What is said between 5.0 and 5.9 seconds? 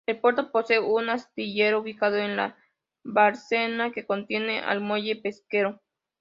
pesquero.